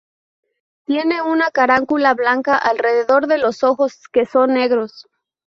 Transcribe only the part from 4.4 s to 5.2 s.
negros.